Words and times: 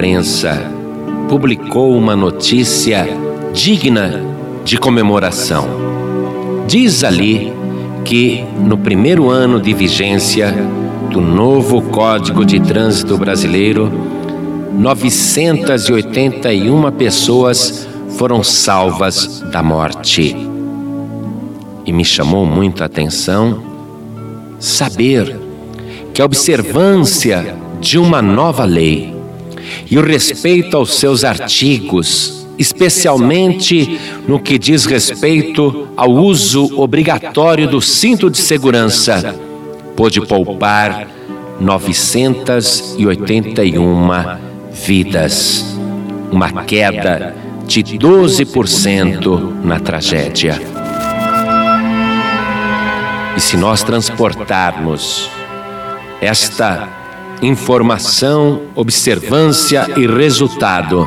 imprensa 0.00 0.58
publicou 1.28 1.94
uma 1.94 2.16
notícia 2.16 3.06
digna 3.52 4.24
de 4.64 4.78
comemoração. 4.78 5.68
Diz 6.66 7.04
ali 7.04 7.52
que 8.02 8.42
no 8.64 8.78
primeiro 8.78 9.28
ano 9.28 9.60
de 9.60 9.74
vigência 9.74 10.54
do 11.10 11.20
novo 11.20 11.82
Código 11.82 12.46
de 12.46 12.58
Trânsito 12.58 13.18
Brasileiro, 13.18 13.92
981 14.72 16.90
pessoas 16.92 17.86
foram 18.16 18.42
salvas 18.42 19.40
da 19.52 19.62
morte. 19.62 20.34
E 21.84 21.92
me 21.92 22.06
chamou 22.06 22.46
muito 22.46 22.82
a 22.82 22.86
atenção 22.86 23.62
saber 24.58 25.38
que 26.14 26.22
a 26.22 26.24
observância 26.24 27.54
de 27.82 27.98
uma 27.98 28.22
nova 28.22 28.64
lei 28.64 29.19
e 29.90 29.98
o 29.98 30.02
respeito 30.02 30.76
aos 30.76 30.94
seus 30.94 31.24
artigos, 31.24 32.46
especialmente 32.58 33.98
no 34.28 34.38
que 34.38 34.58
diz 34.58 34.84
respeito 34.84 35.88
ao 35.96 36.10
uso 36.10 36.80
obrigatório 36.80 37.68
do 37.68 37.80
cinto 37.80 38.30
de 38.30 38.38
segurança, 38.38 39.34
pôde 39.96 40.20
poupar 40.20 41.08
981 41.60 44.08
vidas, 44.72 45.76
uma 46.30 46.64
queda 46.64 47.34
de 47.66 47.82
12% 47.82 49.62
na 49.62 49.78
tragédia. 49.78 50.58
E 53.36 53.40
se 53.40 53.56
nós 53.56 53.82
transportarmos 53.82 55.30
esta 56.20 56.99
informação, 57.42 58.62
observância 58.74 59.86
e 59.96 60.06
resultado 60.06 61.06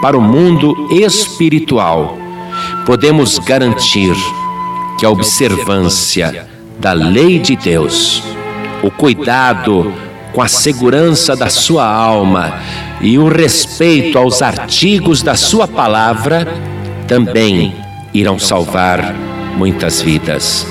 para 0.00 0.16
o 0.16 0.20
mundo 0.20 0.88
espiritual, 0.90 2.16
podemos 2.86 3.38
garantir 3.38 4.14
que 4.98 5.04
a 5.04 5.10
observância 5.10 6.48
da 6.78 6.92
lei 6.92 7.38
de 7.38 7.56
Deus, 7.56 8.22
o 8.82 8.90
cuidado 8.90 9.92
com 10.32 10.42
a 10.42 10.48
segurança 10.48 11.34
da 11.34 11.48
sua 11.48 11.84
alma 11.84 12.60
e 13.00 13.18
o 13.18 13.28
respeito 13.28 14.18
aos 14.18 14.42
artigos 14.42 15.22
da 15.22 15.34
sua 15.34 15.66
palavra 15.66 16.46
também 17.06 17.74
irão 18.14 18.38
salvar 18.38 19.14
muitas 19.56 20.00
vidas. 20.00 20.66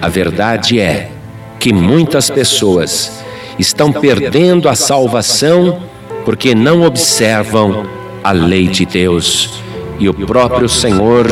A 0.00 0.08
verdade 0.08 0.78
é 0.78 1.10
que 1.58 1.72
muitas 1.72 2.30
pessoas 2.30 3.23
estão 3.58 3.92
perdendo 3.92 4.68
a 4.68 4.74
salvação 4.74 5.82
porque 6.24 6.54
não 6.54 6.82
observam 6.82 7.84
a 8.22 8.32
lei 8.32 8.66
de 8.66 8.86
Deus. 8.86 9.50
E 9.98 10.08
o 10.08 10.14
próprio 10.26 10.68
Senhor 10.68 11.26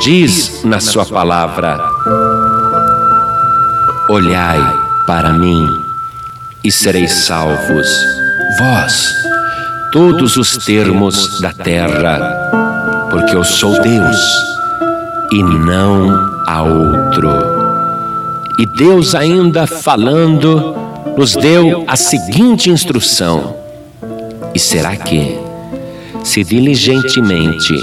diz 0.00 0.62
na 0.64 0.80
Sua 0.80 1.06
palavra: 1.06 1.78
Olhai 4.08 4.60
para 5.06 5.32
mim 5.32 5.66
e 6.62 6.72
sereis 6.72 7.12
salvos, 7.12 7.86
vós, 8.58 9.14
todos 9.92 10.36
os 10.36 10.56
termos 10.58 11.40
da 11.40 11.52
terra, 11.52 13.08
porque 13.10 13.36
eu 13.36 13.44
sou 13.44 13.80
Deus 13.80 14.16
e 15.30 15.42
não 15.42 16.42
há 16.46 16.62
outro. 16.62 17.30
E 18.58 18.66
Deus, 18.66 19.14
ainda 19.14 19.66
falando, 19.66 20.74
nos 21.16 21.34
deu 21.34 21.84
a 21.86 21.96
seguinte 21.96 22.70
instrução: 22.70 23.54
E 24.54 24.58
será 24.58 24.96
que, 24.96 25.38
se 26.22 26.42
diligentemente 26.42 27.74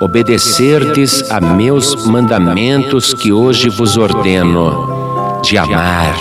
obedecerdes 0.00 1.30
a 1.30 1.40
meus 1.40 2.06
mandamentos 2.06 3.14
que 3.14 3.32
hoje 3.32 3.68
vos 3.68 3.96
ordeno, 3.96 5.40
de 5.42 5.56
amar 5.56 6.14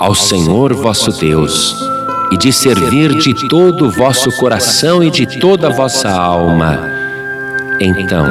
ao 0.00 0.14
Senhor 0.14 0.74
vosso 0.74 1.10
Deus 1.12 1.76
e 2.30 2.36
de 2.36 2.52
servir 2.52 3.14
de 3.14 3.48
todo 3.48 3.86
o 3.86 3.90
vosso 3.90 4.30
coração 4.38 5.02
e 5.02 5.10
de 5.10 5.38
toda 5.40 5.68
a 5.68 5.70
vossa 5.70 6.10
alma, 6.10 6.78
então 7.80 8.26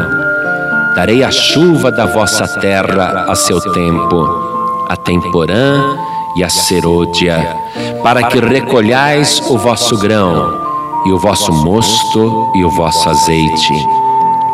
darei 0.96 1.24
a 1.24 1.32
chuva 1.32 1.92
da 1.92 2.06
vossa 2.06 2.48
terra 2.60 3.26
a 3.28 3.36
seu 3.36 3.60
tempo, 3.60 4.86
a 4.88 4.96
temporã 4.96 5.98
e 6.38 6.44
a 6.44 6.50
serôdia, 6.50 7.58
para 8.04 8.24
que 8.24 8.40
recolhais 8.40 9.42
o 9.50 9.58
vosso 9.58 9.98
grão, 9.98 10.62
e 11.06 11.12
o 11.12 11.18
vosso 11.18 11.52
mosto 11.52 12.52
e 12.56 12.64
o 12.64 12.70
vosso 12.70 13.10
azeite. 13.10 13.74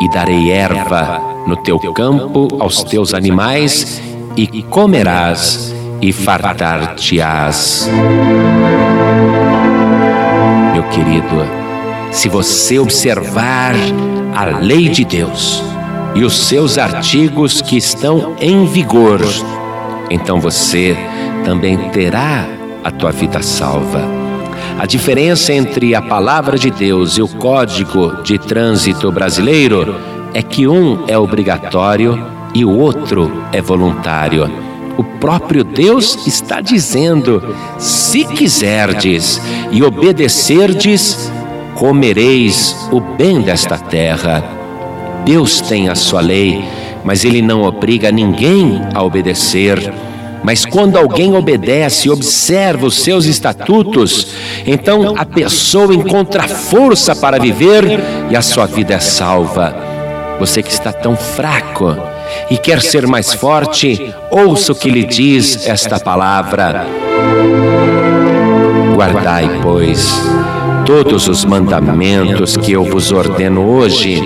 E 0.00 0.08
darei 0.08 0.50
erva 0.50 1.20
no 1.46 1.56
teu 1.56 1.78
campo 1.92 2.48
aos 2.58 2.82
teus 2.84 3.12
animais, 3.12 4.00
e 4.36 4.62
comerás 4.64 5.74
e 6.00 6.12
fartar-te-ás. 6.12 7.88
Meu 10.72 10.82
querido, 10.84 11.46
se 12.10 12.28
você 12.28 12.78
observar 12.78 13.74
a 14.34 14.44
lei 14.44 14.88
de 14.88 15.04
Deus 15.04 15.62
e 16.14 16.24
os 16.24 16.46
seus 16.46 16.78
artigos 16.78 17.60
que 17.60 17.76
estão 17.76 18.34
em 18.40 18.66
vigor, 18.66 19.20
então 20.10 20.40
você 20.40 20.96
também 21.44 21.76
terá 21.90 22.46
a 22.82 22.90
tua 22.90 23.12
vida 23.12 23.42
salva. 23.42 24.00
A 24.78 24.86
diferença 24.86 25.52
entre 25.52 25.94
a 25.94 26.02
palavra 26.02 26.58
de 26.58 26.70
Deus 26.70 27.16
e 27.16 27.22
o 27.22 27.28
código 27.28 28.22
de 28.22 28.38
trânsito 28.38 29.12
brasileiro 29.12 29.94
é 30.32 30.42
que 30.42 30.66
um 30.66 31.04
é 31.06 31.16
obrigatório 31.16 32.20
e 32.52 32.64
o 32.64 32.70
outro 32.70 33.44
é 33.52 33.60
voluntário. 33.60 34.50
O 34.96 35.04
próprio 35.04 35.64
Deus 35.64 36.26
está 36.26 36.60
dizendo: 36.60 37.42
se 37.78 38.24
quiserdes 38.24 39.40
e 39.70 39.82
obedecerdes, 39.82 41.30
comereis 41.74 42.76
o 42.90 43.00
bem 43.00 43.40
desta 43.40 43.78
terra. 43.78 44.42
Deus 45.24 45.60
tem 45.60 45.88
a 45.88 45.94
sua 45.94 46.20
lei, 46.20 46.64
mas 47.04 47.24
ele 47.24 47.42
não 47.42 47.62
obriga 47.62 48.12
ninguém 48.12 48.80
a 48.92 49.02
obedecer. 49.02 49.92
Mas 50.44 50.66
quando 50.66 50.98
alguém 50.98 51.34
obedece 51.34 52.06
e 52.06 52.10
observa 52.10 52.84
os 52.84 52.96
seus 52.96 53.24
estatutos, 53.24 54.28
então 54.66 55.14
a 55.16 55.24
pessoa 55.24 55.94
encontra 55.94 56.46
força 56.46 57.16
para 57.16 57.38
viver 57.38 57.84
e 58.30 58.36
a 58.36 58.42
sua 58.42 58.66
vida 58.66 58.92
é 58.92 59.00
salva. 59.00 59.74
Você 60.38 60.62
que 60.62 60.70
está 60.70 60.92
tão 60.92 61.16
fraco 61.16 61.96
e 62.50 62.58
quer 62.58 62.82
ser 62.82 63.06
mais 63.06 63.32
forte, 63.32 64.14
ouça 64.30 64.72
o 64.72 64.74
que 64.74 64.90
lhe 64.90 65.04
diz 65.04 65.66
esta 65.66 65.98
palavra. 65.98 66.84
Guardai, 68.94 69.48
pois, 69.62 70.12
todos 70.84 71.26
os 71.26 71.42
mandamentos 71.46 72.54
que 72.54 72.72
eu 72.72 72.84
vos 72.84 73.10
ordeno 73.12 73.66
hoje, 73.66 74.22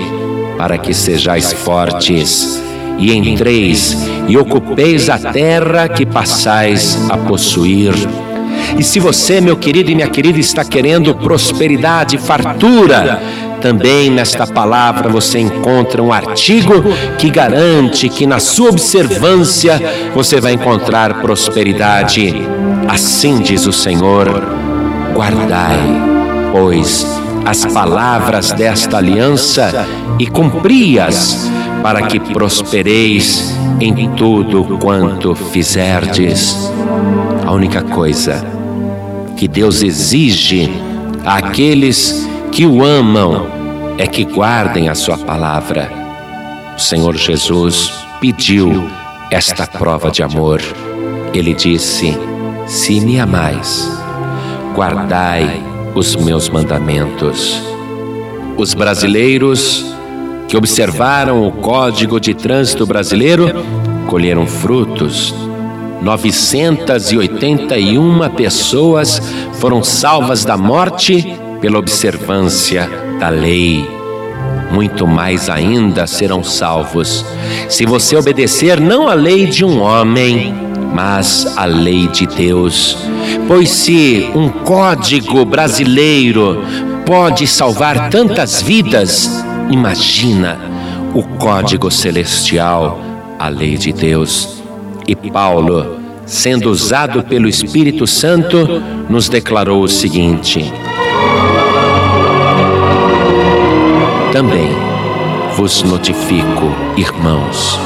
para 0.57 0.77
que 0.77 0.93
sejais 0.93 1.53
fortes 1.53 2.61
e 2.99 3.15
entreis 3.15 3.97
e 4.27 4.37
ocupeis 4.37 5.09
a 5.09 5.17
terra 5.17 5.87
que 5.87 6.05
passais 6.05 7.09
a 7.09 7.17
possuir. 7.17 7.93
E 8.77 8.83
se 8.83 8.99
você, 8.99 9.41
meu 9.41 9.55
querido 9.55 9.89
e 9.89 9.95
minha 9.95 10.09
querida, 10.09 10.39
está 10.39 10.63
querendo 10.63 11.15
prosperidade, 11.15 12.17
fartura, 12.17 13.21
também 13.61 14.09
nesta 14.09 14.45
palavra 14.45 15.09
você 15.09 15.39
encontra 15.39 16.01
um 16.01 16.13
artigo 16.13 16.73
que 17.17 17.29
garante 17.29 18.07
que 18.07 18.25
na 18.25 18.39
sua 18.39 18.69
observância 18.69 19.81
você 20.13 20.39
vai 20.39 20.53
encontrar 20.53 21.21
prosperidade. 21.21 22.33
Assim 22.87 23.39
diz 23.39 23.65
o 23.65 23.73
Senhor: 23.73 24.27
guardai, 25.13 25.79
pois, 26.51 27.05
as 27.45 27.65
palavras 27.65 28.51
desta 28.51 28.97
aliança 28.97 29.85
e 30.17 30.27
cumpri-as 30.27 31.49
para 31.81 32.03
que 32.03 32.19
prospereis 32.19 33.55
em 33.79 34.09
tudo 34.11 34.77
quanto 34.79 35.35
fizerdes. 35.35 36.71
A 37.45 37.51
única 37.51 37.81
coisa 37.81 38.45
que 39.37 39.47
Deus 39.47 39.81
exige 39.81 40.69
àqueles 41.25 42.27
que 42.51 42.65
o 42.65 42.83
amam 42.83 43.47
é 43.97 44.05
que 44.05 44.25
guardem 44.25 44.89
a 44.89 44.95
sua 44.95 45.17
palavra. 45.17 45.89
O 46.75 46.79
Senhor 46.79 47.15
Jesus 47.15 47.91
pediu 48.19 48.89
esta 49.31 49.65
prova 49.65 50.11
de 50.11 50.23
amor. 50.23 50.61
Ele 51.33 51.53
disse: 51.53 52.17
Se 52.65 52.99
me 52.99 53.19
amais, 53.19 53.89
guardai 54.75 55.63
os 55.95 56.15
meus 56.15 56.49
mandamentos. 56.49 57.61
Os 58.57 58.73
brasileiros 58.73 59.88
que 60.49 60.57
observaram 60.57 61.47
o 61.47 61.51
Código 61.51 62.19
de 62.19 62.33
Trânsito 62.33 62.85
Brasileiro 62.85 63.63
colheram 64.07 64.45
frutos. 64.47 65.33
981 66.01 68.29
pessoas 68.29 69.21
foram 69.59 69.83
salvas 69.83 70.43
da 70.43 70.57
morte 70.57 71.37
pela 71.61 71.77
observância 71.77 72.89
da 73.19 73.29
lei. 73.29 73.87
Muito 74.71 75.05
mais 75.05 75.47
ainda 75.49 76.07
serão 76.07 76.43
salvos 76.43 77.23
se 77.67 77.85
você 77.85 78.15
obedecer 78.15 78.79
não 78.79 79.07
à 79.07 79.13
lei 79.13 79.45
de 79.45 79.63
um 79.63 79.79
homem, 79.81 80.55
mas 80.93 81.45
à 81.55 81.65
lei 81.65 82.07
de 82.07 82.25
Deus. 82.25 82.97
Pois 83.47 83.69
se 83.69 84.27
um 84.33 84.49
código 84.49 85.45
brasileiro 85.45 86.63
pode 87.05 87.45
salvar 87.45 88.09
tantas 88.09 88.63
vidas, 88.63 89.45
imagina 89.69 90.57
o 91.13 91.23
código 91.23 91.89
celestial, 91.89 92.99
a 93.37 93.47
lei 93.49 93.77
de 93.77 93.91
Deus. 93.93 94.61
E 95.07 95.15
Paulo, 95.15 95.97
sendo 96.25 96.69
usado 96.69 97.23
pelo 97.23 97.47
Espírito 97.47 98.05
Santo, 98.05 98.57
nos 99.09 99.29
declarou 99.29 99.83
o 99.83 99.87
seguinte: 99.87 100.71
Também 104.31 104.69
vos 105.55 105.83
notifico, 105.83 106.73
irmãos, 106.95 107.79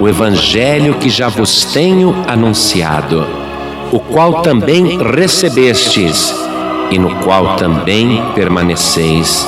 o 0.00 0.08
evangelho 0.08 0.94
que 0.94 1.10
já 1.10 1.28
vos 1.28 1.64
tenho 1.66 2.14
anunciado, 2.26 3.26
o 3.92 4.00
qual 4.00 4.42
também 4.42 4.98
recebestes 4.98 6.34
e 6.90 6.98
no 6.98 7.14
qual 7.16 7.56
também 7.56 8.22
permaneceis, 8.34 9.46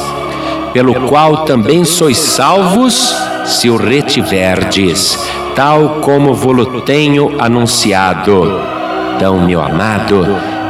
pelo 0.75 1.09
qual 1.09 1.45
também 1.45 1.85
sois 1.85 2.19
salvos 2.19 3.15
se 3.47 3.71
o 3.71 3.77
retiverdes 3.77 5.17
tal 5.55 6.01
como 6.01 6.35
vos 6.35 6.83
tenho 6.85 7.41
anunciado. 7.41 8.61
Então, 9.17 9.41
meu 9.41 9.63
amado, 9.63 10.27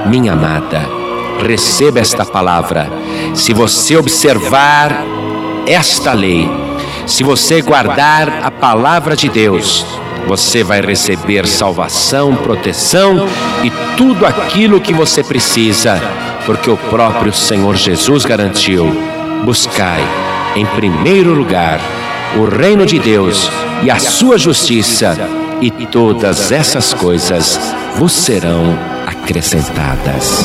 minha 0.06 0.32
amada, 0.32 0.86
receba 1.46 1.98
esta 2.00 2.24
palavra. 2.24 2.90
Se 3.34 3.54
você 3.54 3.96
observar 3.96 4.92
esta 5.66 6.12
lei, 6.12 6.48
se 7.06 7.24
você 7.24 7.62
guardar 7.62 8.40
a 8.42 8.50
palavra 8.50 9.16
de 9.16 9.28
Deus, 9.28 9.86
você 10.26 10.62
vai 10.62 10.80
receber 10.80 11.46
salvação, 11.46 12.34
proteção 12.36 13.26
e 13.62 13.70
tudo 13.96 14.26
aquilo 14.26 14.80
que 14.80 14.92
você 14.92 15.22
precisa, 15.22 16.00
porque 16.44 16.70
o 16.70 16.76
próprio 16.76 17.32
Senhor 17.32 17.74
Jesus 17.76 18.24
garantiu: 18.24 19.13
buscai 19.44 20.02
em 20.56 20.64
primeiro 20.66 21.34
lugar 21.34 21.80
o 22.36 22.44
reino 22.44 22.86
de 22.86 22.98
Deus 22.98 23.50
e 23.82 23.90
a 23.90 23.98
sua 23.98 24.38
justiça, 24.38 25.16
e 25.60 25.70
todas 25.86 26.50
essas 26.50 26.94
coisas 26.94 27.58
vos 27.96 28.12
serão 28.12 28.76
acrescentadas. 29.06 30.44